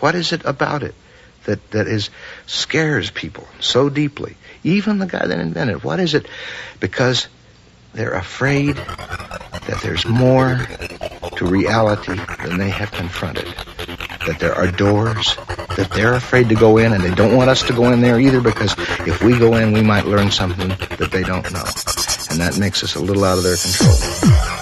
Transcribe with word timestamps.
What 0.00 0.14
is 0.14 0.32
it 0.32 0.44
about 0.44 0.82
it 0.82 0.94
that, 1.44 1.70
that 1.70 1.86
is 1.86 2.10
scares 2.46 3.10
people 3.10 3.46
so 3.60 3.88
deeply? 3.88 4.36
Even 4.64 4.98
the 4.98 5.06
guy 5.06 5.26
that 5.26 5.38
invented 5.38 5.76
it. 5.76 5.84
What 5.84 6.00
is 6.00 6.14
it? 6.14 6.26
Because 6.80 7.28
they're 7.94 8.14
afraid 8.14 8.76
that 8.76 9.80
there's 9.82 10.06
more 10.06 10.56
to 11.36 11.46
reality 11.46 12.14
than 12.44 12.58
they 12.58 12.70
have 12.70 12.90
confronted. 12.90 13.46
That 14.26 14.36
there 14.38 14.54
are 14.54 14.70
doors 14.70 15.36
that 15.76 15.90
they're 15.94 16.14
afraid 16.14 16.48
to 16.50 16.54
go 16.54 16.76
in 16.78 16.92
and 16.92 17.02
they 17.02 17.14
don't 17.14 17.34
want 17.34 17.50
us 17.50 17.62
to 17.64 17.72
go 17.72 17.90
in 17.92 18.00
there 18.00 18.20
either 18.20 18.40
because 18.40 18.74
if 19.06 19.22
we 19.22 19.38
go 19.38 19.56
in, 19.56 19.72
we 19.72 19.82
might 19.82 20.06
learn 20.06 20.30
something 20.30 20.68
that 20.68 21.08
they 21.10 21.22
don't 21.22 21.50
know. 21.52 21.64
And 22.30 22.40
that 22.40 22.58
makes 22.58 22.84
us 22.84 22.94
a 22.94 23.00
little 23.00 23.24
out 23.24 23.38
of 23.38 23.44
their 23.44 23.56
control. 23.56 24.57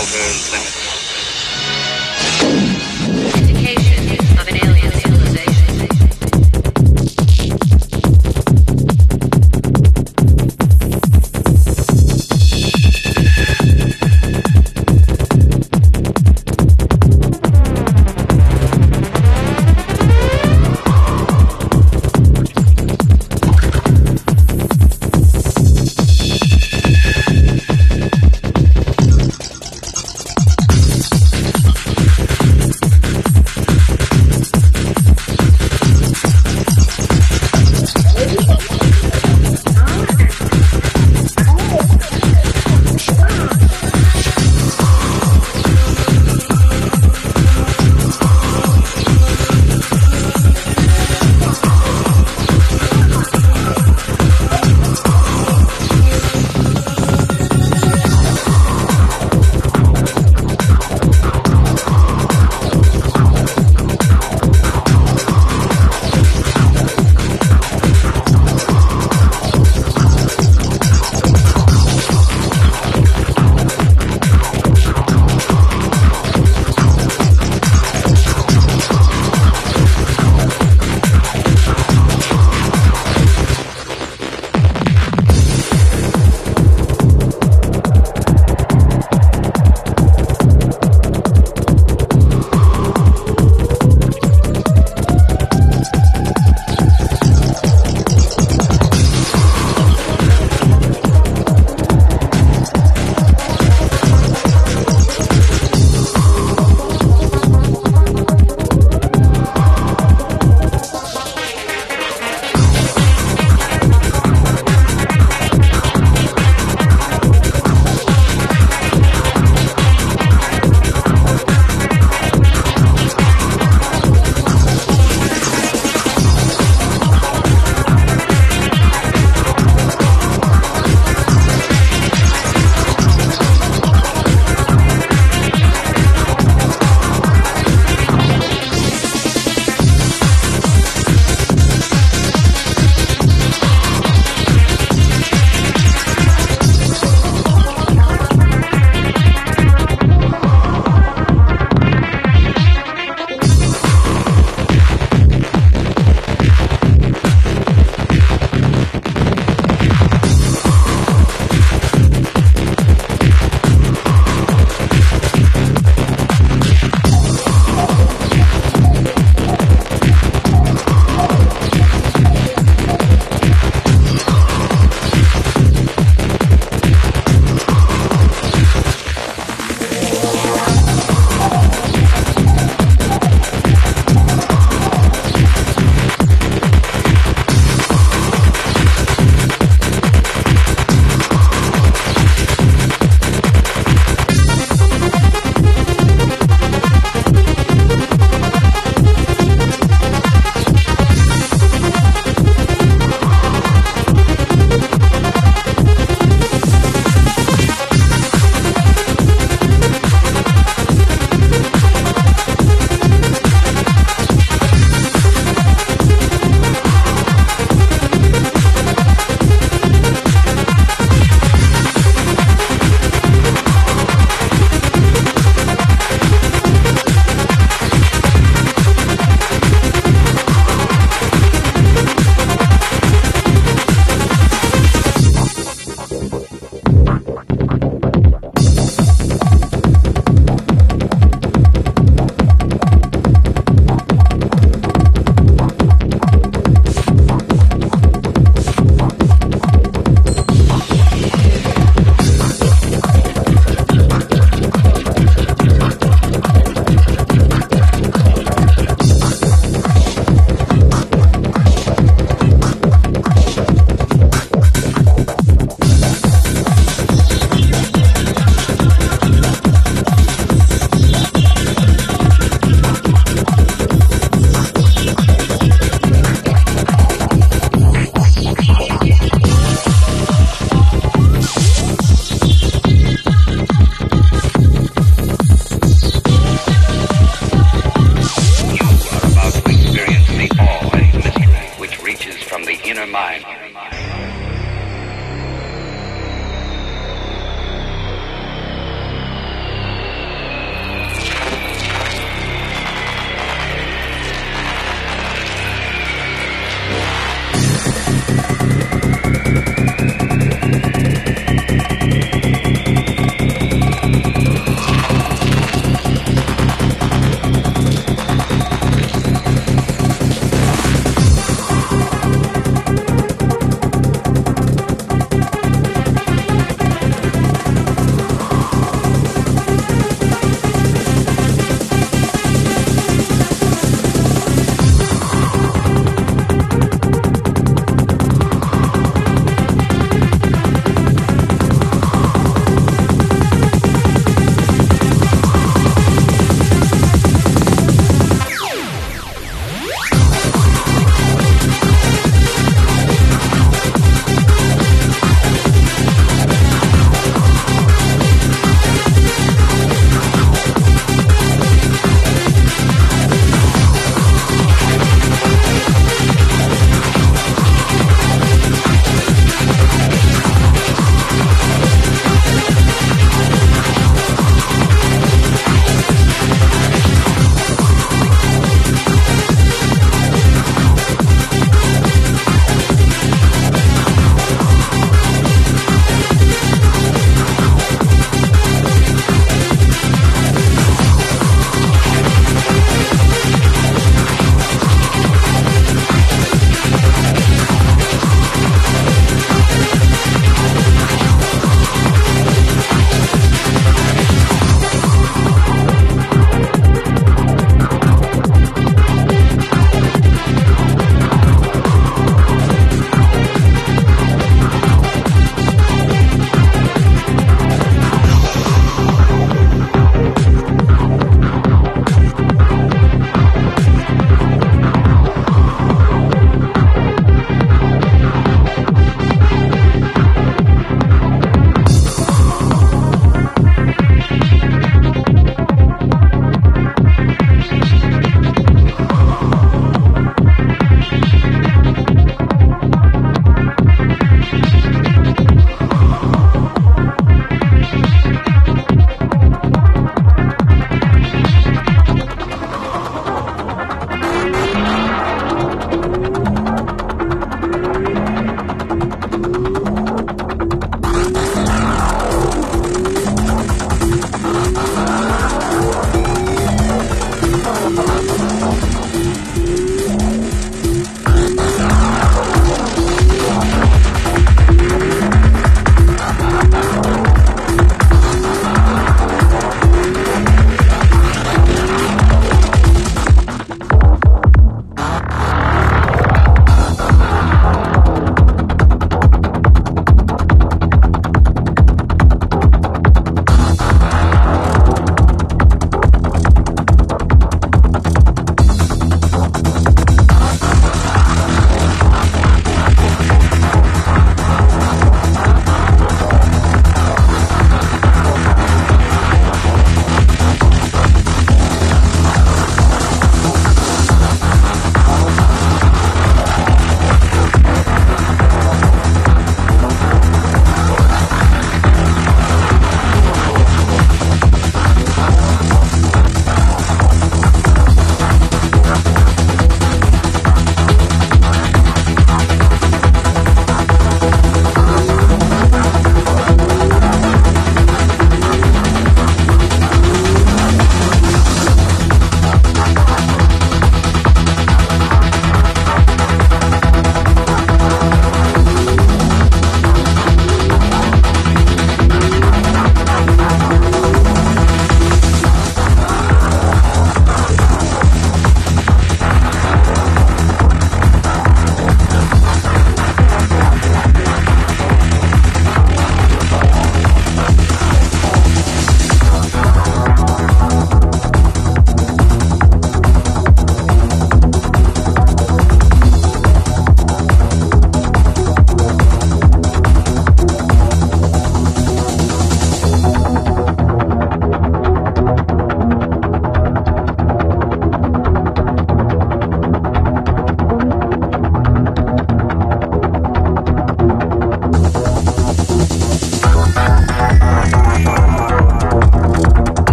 outer 0.00 0.32
limits. 0.50 0.89